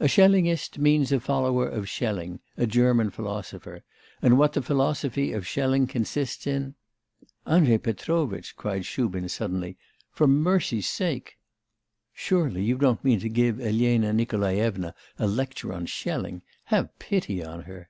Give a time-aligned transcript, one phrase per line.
[0.00, 3.84] 'A Schellingist means a follower of Schelling, a German philosopher;
[4.20, 6.74] and what the philosophy of Schelling consists in'
[7.46, 9.76] 'Andrei Petrovitch!' cried Shubin suddenly,
[10.10, 11.38] 'for mercy's sake!
[12.12, 16.42] Surely you don't mean to give Elena Nikolaevna a lecture on Schelling?
[16.64, 17.88] Have pity on her!